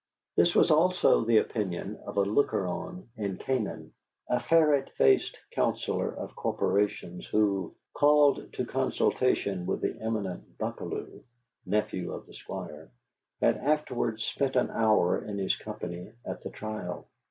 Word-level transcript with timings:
This 0.35 0.55
was 0.55 0.71
also 0.71 1.23
the 1.23 1.37
opinion 1.37 1.95
of 2.07 2.17
a 2.17 2.23
looker 2.25 2.65
on 2.65 3.07
in 3.17 3.37
Canaan 3.37 3.93
a 4.27 4.39
ferret 4.39 4.89
faced 4.97 5.37
counsellor 5.53 6.09
of 6.11 6.35
corporations 6.35 7.27
who, 7.27 7.75
called 7.93 8.51
to 8.53 8.65
consultation 8.65 9.67
with 9.67 9.81
the 9.81 9.95
eminent 10.01 10.57
Buckalew 10.57 11.21
(nephew 11.67 12.13
of 12.13 12.25
the 12.25 12.33
Squire), 12.33 12.89
had 13.41 13.57
afterward 13.57 14.19
spent 14.21 14.55
an 14.55 14.71
hour 14.71 15.23
in 15.23 15.37
his 15.37 15.55
company 15.55 16.13
at 16.25 16.41
the 16.41 16.49
trial. 16.49 17.07